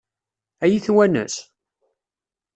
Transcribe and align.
Ad 0.63 0.69
iyi-twanes? 0.69 1.35